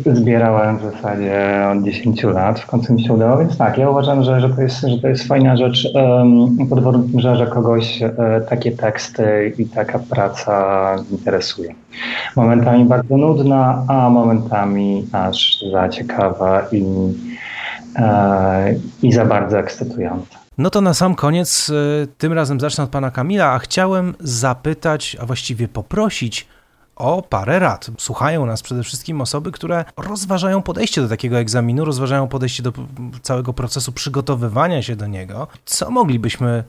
[0.07, 2.59] y, zbierałem w zasadzie od 10 lat.
[2.59, 5.07] W końcu mi się udało, więc tak, ja uważam, że, że, to, jest, że to
[5.07, 5.87] jest fajna rzecz
[6.69, 8.11] pod warunkiem, że, że kogoś e,
[8.49, 11.75] takie teksty i taka praca interesuje.
[12.35, 16.85] Momentami bardzo nudna, a momentami aż za ciekawa i,
[17.95, 20.38] e, i za bardzo ekscytująca.
[20.59, 25.17] No to na sam koniec, e, tym razem zacznę od pana Kamila, a chciałem zapytać,
[25.19, 26.47] a właściwie poprosić
[26.95, 27.87] o parę rad.
[27.97, 32.73] Słuchają nas przede wszystkim osoby, które rozważają podejście do takiego egzaminu, rozważają podejście do
[33.21, 35.47] całego procesu przygotowywania się do niego.
[35.65, 36.63] Co moglibyśmy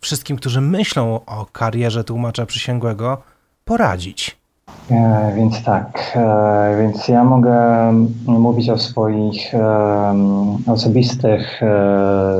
[0.00, 3.22] wszystkim, którzy myślą o karierze tłumacza przysięgłego,
[3.64, 4.37] poradzić?
[4.90, 7.56] E, więc tak, e, więc ja mogę
[8.26, 10.14] mówić o swoich e,
[10.66, 11.60] osobistych,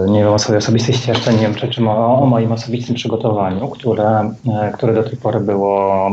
[0.09, 3.69] nie wiem, o swojej osobistej ścieżce, nie wiem, czy, czy o, o moim osobistym przygotowaniu,
[3.69, 4.31] które,
[4.75, 6.11] które do tej pory było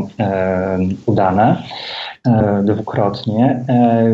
[1.06, 1.62] udane
[2.64, 3.64] dwukrotnie.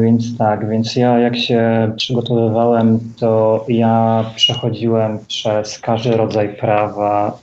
[0.03, 7.39] Więc tak, więc ja jak się przygotowywałem, to ja przechodziłem przez każdy rodzaj prawa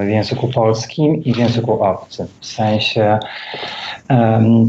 [0.00, 2.26] w języku polskim i w języku obcym.
[2.40, 3.18] W sensie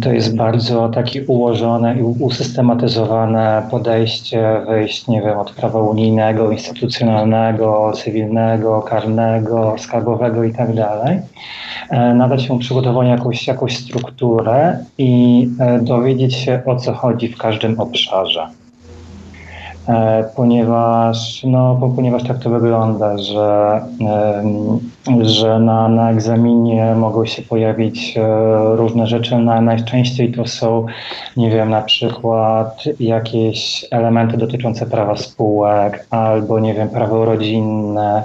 [0.02, 7.91] to jest bardzo takie ułożone i usystematyzowane podejście, wyjść, nie wiem, od prawa unijnego, instytucjonalnego,
[7.95, 11.19] cywilnego, karnego, skarbowego i tak dalej.
[11.89, 15.28] E, nadać się przygotowanie jakąś, jakąś strukturę i
[15.59, 18.47] e, dowiedzieć się, o co chodzi w każdym obszarze.
[19.89, 23.81] E, ponieważ, no, ponieważ tak to wygląda, że,
[25.21, 28.21] że na, na egzaminie mogą się pojawić e,
[28.75, 29.37] różne rzeczy.
[29.37, 30.85] Na, najczęściej to są,
[31.37, 38.23] nie wiem, na przykład jakieś elementy dotyczące prawa spółek albo, nie wiem, prawo rodzinne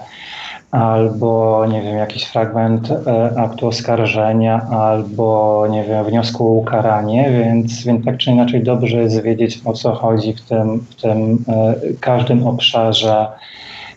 [0.74, 7.84] albo, nie wiem, jakiś fragment e, aktu oskarżenia, albo, nie wiem, wniosku o ukaranie, więc,
[7.84, 11.74] więc tak czy inaczej dobrze jest wiedzieć, o co chodzi w tym, w tym e,
[12.00, 13.26] każdym obszarze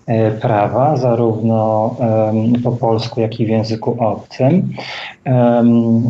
[0.06, 1.96] e, prawa, zarówno
[2.64, 4.74] po polsku, jak i w języku obcym.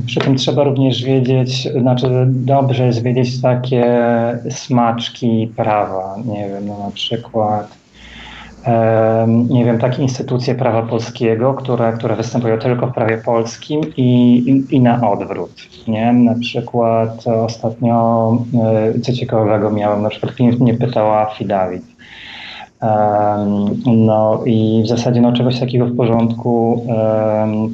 [0.06, 3.86] Przy tym trzeba również wiedzieć, znaczy dobrze jest wiedzieć takie
[4.50, 7.87] smaczki prawa, nie wiem, no na przykład
[9.50, 14.76] nie wiem, takie instytucje prawa polskiego, które, które występują tylko w prawie polskim i, i,
[14.76, 15.52] i na odwrót.
[15.88, 16.14] Nie?
[16.14, 18.38] Na przykład ostatnio,
[18.96, 21.98] e, co ciekawego miałem, na przykład klient mnie pytała Fidawit.
[23.86, 26.86] No i w zasadzie no, czegoś takiego w porządku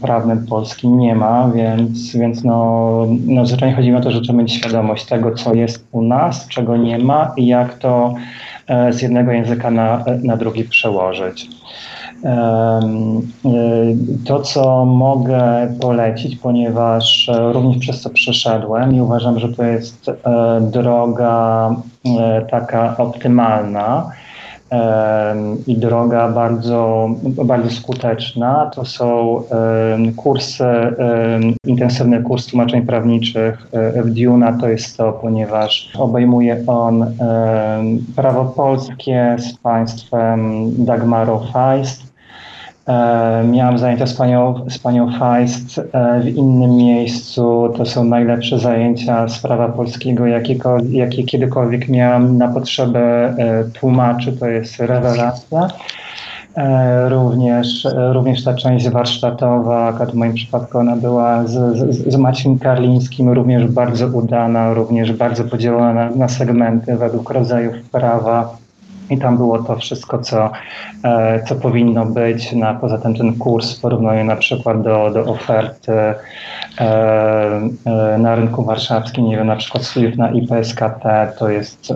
[0.02, 4.54] prawnym polskim nie ma, więc, więc no, no zwyczajnie chodzi o to, że trzeba mieć
[4.54, 8.14] świadomość tego, co jest u nas, czego nie ma i jak to
[8.92, 11.50] z jednego języka na, na drugi przełożyć.
[14.26, 20.12] To, co mogę polecić, ponieważ również przez to przeszedłem i uważam, że to jest
[20.62, 21.70] droga
[22.52, 24.12] taka optymalna,
[25.68, 28.72] i droga bardzo, bardzo skuteczna.
[28.76, 29.42] To są
[30.16, 30.66] kursy,
[31.68, 33.68] intensywny kurs tłumaczeń prawniczych
[34.04, 34.58] w Duna.
[34.60, 37.06] To jest to, ponieważ obejmuje on
[38.16, 42.13] prawo polskie z państwem Dagmarą Feist
[42.88, 47.74] E, miałam zajęcia z panią, z panią Feist e, w innym miejscu.
[47.78, 54.34] To są najlepsze zajęcia z prawa polskiego, jakie, kiedykolwiek miałam na potrzeby e, tłumaczy.
[54.34, 55.68] To jest rewelacja.
[57.08, 63.30] Również, również ta część warsztatowa, w moim przypadku ona była z, z, z Maciem Karlińskim,
[63.30, 68.58] również bardzo udana, również bardzo podzielona na, na segmenty według rodzajów prawa
[69.10, 70.52] i tam było to wszystko, co,
[71.04, 72.52] e, co powinno być.
[72.54, 76.16] Na, poza tym ten kurs porównuje na przykład do, do oferty e,
[77.86, 81.04] e, na rynku warszawskim, nie wiem, na przykład studiów na IPSKT,
[81.40, 81.88] to jest,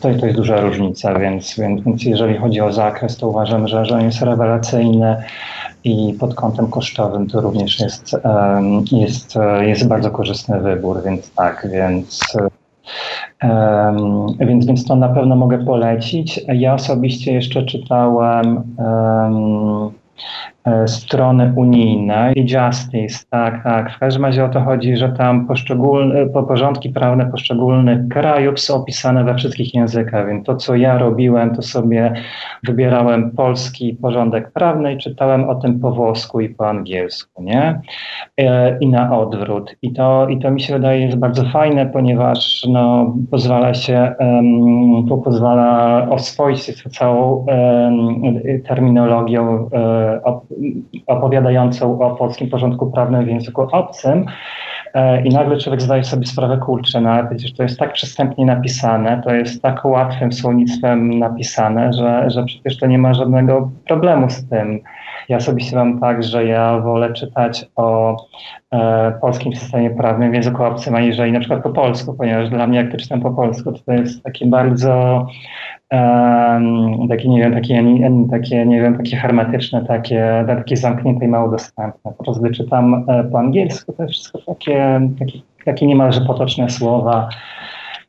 [0.00, 3.84] to, to jest duża różnica, więc, więc, więc jeżeli chodzi o zakres, to uważam, że,
[3.84, 5.22] że on jest rewelacyjny
[5.84, 8.16] i pod kątem kosztowym to również jest,
[8.92, 12.20] jest, jest bardzo korzystny wybór, więc tak, więc
[14.40, 16.40] więc, więc to na pewno mogę polecić.
[16.54, 18.62] Ja osobiście jeszcze czytałem
[20.86, 23.92] strony unijne i Justice, tak, tak.
[23.92, 29.24] W każdym razie o to chodzi, że tam poszczególne, porządki prawne poszczególnych krajów są opisane
[29.24, 32.12] we wszystkich językach, więc to, co ja robiłem, to sobie
[32.64, 37.80] wybierałem polski porządek prawny i czytałem o tym po włosku i po angielsku, nie?
[38.38, 39.76] E, I na odwrót.
[39.82, 45.22] I to, i to mi się wydaje jest bardzo fajne, ponieważ no, pozwala się, um,
[45.24, 50.49] pozwala oswoić się z całą um, terminologią um,
[51.06, 54.26] opowiadającą o polskim porządku prawnym w języku obcym.
[54.94, 58.46] E, I nagle człowiek zdaje sobie sprawę, kurczę, no ale przecież to jest tak przystępnie
[58.46, 64.30] napisane, to jest tak łatwym słownictwem napisane, że, że przecież to nie ma żadnego problemu
[64.30, 64.80] z tym.
[65.28, 68.16] Ja osobiście mam tak, że ja wolę czytać o
[68.72, 72.78] e, polskim systemie prawnym w języku obcym, aniżeli na przykład po polsku, ponieważ dla mnie,
[72.78, 75.26] jak to czytam po polsku, to, to jest takie bardzo
[77.08, 77.84] takie, nie wiem, takie,
[78.30, 82.12] takie, nie wiem, takie hermetyczne, takie, takie zamknięte i mało dostępne.
[82.18, 86.70] Po prostu gdy czytam e, po angielsku, to jest wszystko takie, takie, takie niemalże potoczne
[86.70, 87.28] słowa,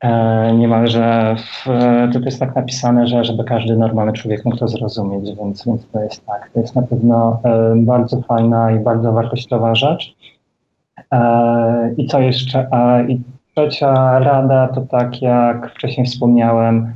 [0.02, 1.65] e, niemalże w,
[2.13, 6.04] to jest tak napisane, że żeby każdy normalny człowiek mógł to zrozumieć, więc, więc to
[6.04, 6.50] jest tak.
[6.54, 10.15] To jest na pewno e, bardzo fajna i bardzo wartościowa rzecz.
[11.98, 12.67] I co jeszcze?
[13.08, 13.20] I
[13.56, 16.94] trzecia rada to tak jak wcześniej wspomniałem,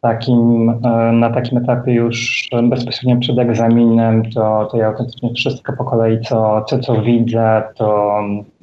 [0.00, 5.84] takim, e, na takim etapie już bezpośrednio przed egzaminem, to, to ja autentycznie wszystko po
[5.84, 8.20] kolei, co, co, co widzę, to,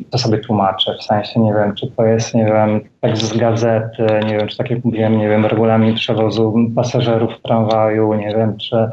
[0.10, 0.95] to sobie tłumaczę.
[0.99, 4.58] W sensie nie wiem, czy to jest, nie wiem, tekst z gazety, nie wiem, czy
[4.58, 8.89] tak jak mówiłem, nie wiem, regulamin przewozu pasażerów w tramwaju, nie wiem, czy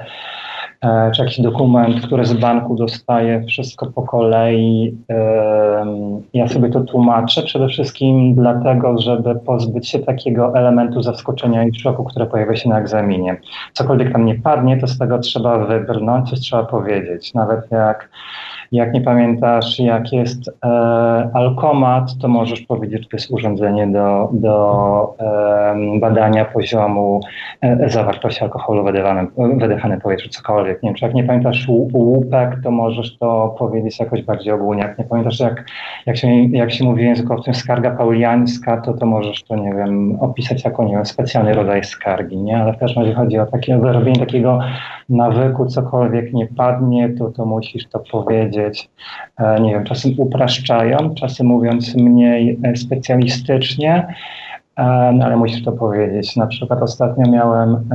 [1.14, 4.96] czy jakiś dokument, który z banku dostaję, wszystko po kolei.
[6.34, 12.04] Ja sobie to tłumaczę przede wszystkim dlatego, żeby pozbyć się takiego elementu zaskoczenia i szoku,
[12.04, 13.36] które pojawia się na egzaminie.
[13.72, 17.34] Cokolwiek tam nie padnie, to z tego trzeba wybrnąć, coś trzeba powiedzieć.
[17.34, 18.08] Nawet jak
[18.72, 20.68] jak nie pamiętasz, jak jest e,
[21.32, 27.20] alkomat, to możesz powiedzieć, że to jest urządzenie do, do e, badania poziomu
[27.60, 30.82] e, zawartości alkoholu wydywanym, wydychanym powietrzu, cokolwiek.
[30.82, 34.82] Nie wiem, czy jak nie pamiętasz łupek, to możesz to powiedzieć jakoś bardziej ogólnie.
[34.82, 35.64] Jak nie pamiętasz, jak,
[36.06, 40.64] jak, się, jak się mówi językowcem skarga pauliańska, to to możesz to, nie wiem, opisać
[40.64, 42.62] jako, nie wiem, specjalny rodzaj skargi, nie?
[42.62, 44.58] Ale też razie chodzi o takie wyrobienie takiego
[45.08, 48.61] nawyku, cokolwiek nie padnie, to, to musisz to powiedzieć.
[49.38, 54.06] E, nie wiem, czasem upraszczają, czasem mówiąc mniej e, specjalistycznie,
[54.76, 56.36] e, no ale musisz to powiedzieć.
[56.36, 57.88] Na przykład ostatnio miałem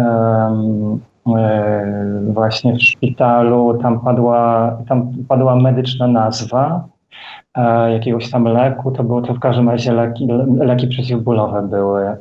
[2.34, 6.88] właśnie w szpitalu, tam padła, tam padła medyczna nazwa
[7.91, 10.27] jakiegoś tam leku, to było to w każdym razie leki,
[10.60, 12.15] leki przeciwbólowe były.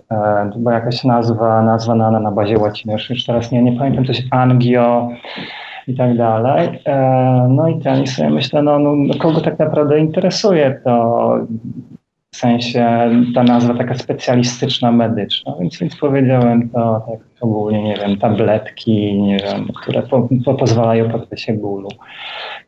[0.52, 4.04] To była jakaś nazwa, nazwa na, na bazie łaciny, już, już teraz nie, nie pamiętam,
[4.04, 5.08] coś angio,
[5.86, 6.82] i tak dalej.
[6.86, 11.36] E, no i ten, sobie myślę, no, no, no, kogo tak naprawdę interesuje to
[12.32, 18.16] w sensie ta nazwa taka specjalistyczna, medyczna, więc, więc powiedziałem to tak ogólnie, nie wiem,
[18.16, 21.88] tabletki, nie wiem, które po, po pozwalają się bólu.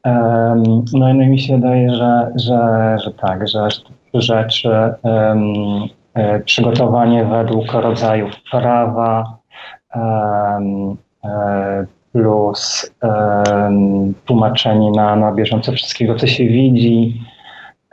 [0.05, 3.69] Um, no i mi się wydaje, że, że, że tak, że
[4.15, 4.71] rzeczy,
[5.03, 5.89] um,
[6.45, 9.39] przygotowanie według rodzajów prawa,
[9.95, 10.97] um,
[12.13, 12.91] plus
[14.25, 17.21] tłumaczenie na, na bieżąco wszystkiego, co się widzi,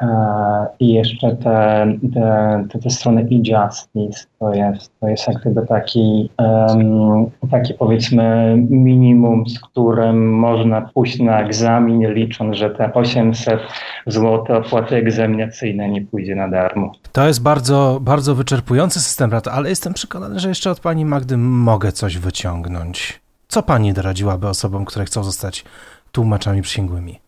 [0.01, 5.67] E, I jeszcze te, te, te, te strony e-justice to jest, to jest jak gdyby
[5.67, 13.59] taki, um, taki powiedzmy minimum, z którym można pójść na egzamin, licząc, że te 800
[14.07, 16.91] zł opłaty egzaminacyjne nie pójdzie na darmo.
[17.11, 21.91] To jest bardzo, bardzo wyczerpujący system ale jestem przekonany, że jeszcze od pani Magdy mogę
[21.91, 23.24] coś wyciągnąć.
[23.47, 25.65] Co pani doradziłaby osobom, które chcą zostać
[26.11, 27.19] tłumaczami przysięgłymi?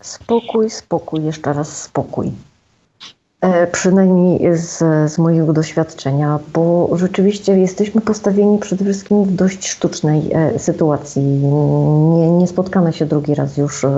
[0.00, 2.32] Spokój, spokój, jeszcze raz spokój.
[3.40, 4.78] E, przynajmniej z,
[5.12, 11.22] z mojego doświadczenia, bo rzeczywiście jesteśmy postawieni przede wszystkim w dość sztucznej e, sytuacji.
[11.22, 13.88] Nie, nie spotkamy się drugi raz już e,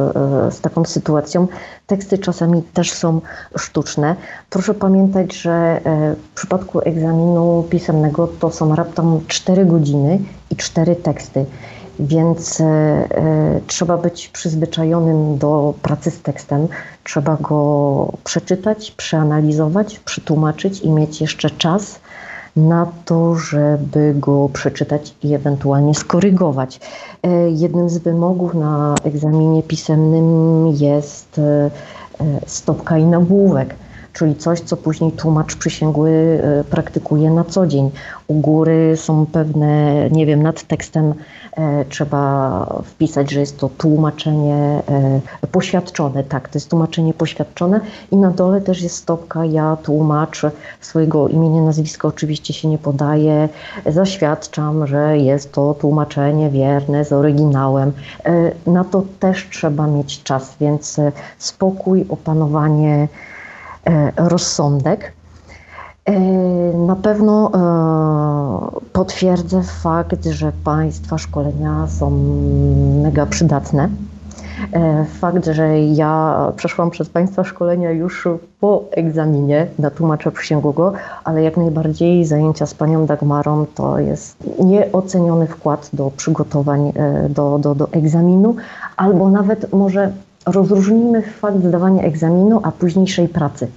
[0.51, 1.47] z taką sytuacją.
[1.87, 3.21] Teksty czasami też są
[3.57, 4.17] sztuczne.
[4.51, 5.81] Proszę pamiętać, że
[6.31, 10.19] w przypadku egzaminu pisemnego to są raptem 4 godziny
[10.51, 11.47] i 4 teksty
[12.03, 16.69] więc e, e, trzeba być przyzwyczajonym do pracy z tekstem.
[17.05, 22.01] Trzeba go przeczytać, przeanalizować, przetłumaczyć i mieć jeszcze czas
[22.57, 26.81] na to, żeby go przeczytać i ewentualnie skorygować.
[27.23, 31.41] E, jednym z wymogów na egzaminie pisemnym jest
[32.47, 33.75] stopka i nagłówek
[34.13, 37.91] czyli coś, co później tłumacz przysięgły praktykuje na co dzień.
[38.27, 41.15] U góry są pewne, nie wiem, nad tekstem
[41.57, 44.83] E, trzeba wpisać, że jest to tłumaczenie
[45.43, 50.51] e, poświadczone, tak, to jest tłumaczenie poświadczone i na dole też jest stopka ja tłumaczę
[50.81, 53.49] swojego imienia, nazwiska oczywiście się nie podaje,
[53.87, 57.93] zaświadczam, że jest to tłumaczenie wierne z oryginałem.
[58.25, 61.01] E, na to też trzeba mieć czas, więc
[61.39, 63.09] spokój, opanowanie,
[64.17, 65.13] rozsądek.
[66.05, 66.13] E,
[66.77, 72.11] na pewno e, potwierdzę fakt, że Państwa szkolenia są
[73.03, 73.89] mega przydatne.
[74.73, 78.29] E, fakt, że ja przeszłam przez Państwa szkolenia już
[78.61, 80.93] po egzaminie na tłumacza przysięgłego,
[81.25, 86.93] ale jak najbardziej zajęcia z Panią Dagmarą to jest nieoceniony wkład do przygotowań
[87.29, 88.57] do, do, do egzaminu,
[88.97, 90.13] albo nawet może
[90.47, 93.69] rozróżnimy fakt zdawania egzaminu, a późniejszej pracy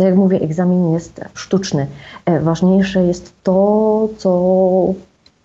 [0.00, 1.86] tak jak mówię, egzamin jest sztuczny.
[2.24, 4.94] E, ważniejsze jest to, co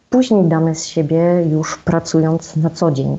[0.09, 3.18] później damy z siebie już pracując na co dzień.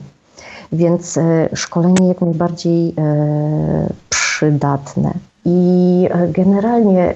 [0.72, 5.12] Więc e, szkolenie jak najbardziej e, przydatne.
[5.44, 7.14] I generalnie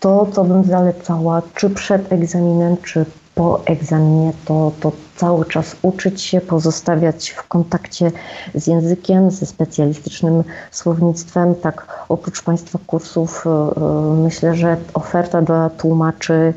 [0.00, 3.04] to, co bym zalecała, czy przed egzaminem, czy
[3.34, 8.10] po egzaminie, to, to cały czas uczyć się, pozostawiać w kontakcie
[8.54, 11.54] z językiem, ze specjalistycznym słownictwem.
[11.54, 16.54] Tak, oprócz Państwa kursów, e, e, myślę, że oferta dla tłumaczy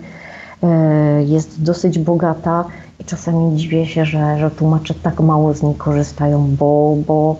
[0.63, 2.65] e, jest dosyć bogata
[2.99, 7.36] i czasami dziwię się, że, że tłumacze tak mało z niej korzystają, bo, bo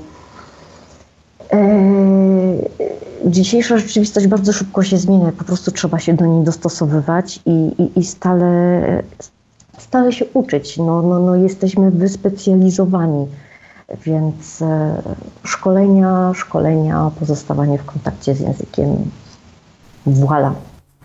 [3.26, 7.99] dzisiejsza rzeczywistość bardzo szybko się zmienia, po prostu trzeba się do niej dostosowywać i, i,
[7.99, 9.03] i stale,
[9.78, 10.78] stale się uczyć.
[10.78, 13.28] No, no, no jesteśmy wyspecjalizowani,
[14.05, 15.01] więc e,
[15.43, 19.11] szkolenia, szkolenia, pozostawanie w kontakcie z językiem.
[20.05, 20.53] Voila.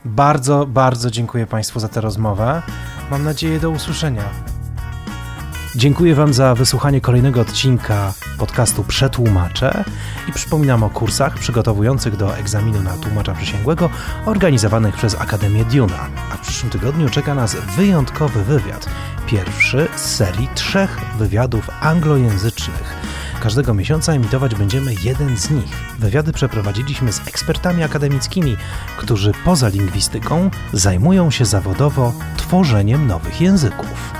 [0.05, 2.62] Bardzo, bardzo dziękuję Państwu za tę rozmowę.
[3.11, 4.25] Mam nadzieję do usłyszenia.
[5.77, 9.85] Dziękuję Wam za wysłuchanie kolejnego odcinka podcastu Przetłumaczę
[10.29, 13.91] i przypominam o kursach przygotowujących do egzaminu na tłumacza przysięgłego
[14.27, 16.09] organizowanych przez Akademię Duna.
[16.33, 18.87] A w przyszłym tygodniu czeka nas wyjątkowy wywiad.
[19.27, 22.95] Pierwszy z serii trzech wywiadów anglojęzycznych.
[23.41, 25.77] Każdego miesiąca emitować będziemy jeden z nich.
[25.99, 28.57] Wywiady przeprowadziliśmy z ekspertami akademickimi,
[28.97, 34.20] którzy poza lingwistyką zajmują się zawodowo tworzeniem nowych języków.